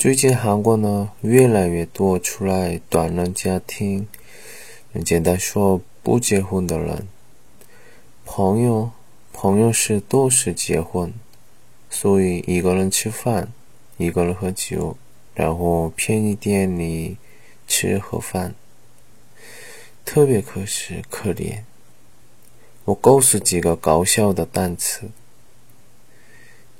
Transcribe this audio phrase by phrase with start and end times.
[0.00, 4.08] 最近韩国呢越来越多出来短人家庭，
[5.04, 7.06] 简单说不结婚的人。
[8.24, 8.92] 朋友，
[9.34, 11.12] 朋友是都是结婚，
[11.90, 13.52] 所以一个人吃饭，
[13.98, 14.96] 一个人喝酒，
[15.34, 17.18] 然后便利店里
[17.68, 18.54] 吃盒饭。
[20.06, 21.64] 特别可惜可怜。
[22.86, 25.10] 我告诉几个搞笑的单词。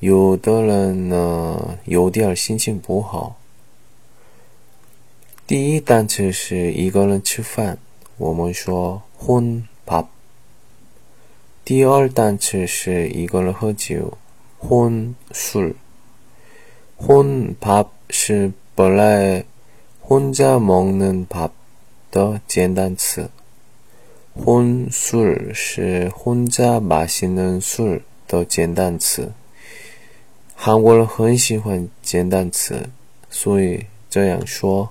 [0.00, 3.36] 有的人呢有点心情不好。
[5.46, 7.78] 第一单词是一个人吃饭，
[8.16, 10.06] 我们说혼밥。
[11.64, 14.18] 第二单词是一个人喝酒，
[14.60, 15.74] 혼술
[16.98, 19.44] 혼밥是本来
[20.08, 21.50] 혼자먹는밥
[22.10, 23.30] 的简单词，
[24.36, 29.32] 혼술是혼자마시는술的简单词。
[30.66, 32.88] 韩国人很喜欢简单词，
[33.30, 34.90] 所以这样说。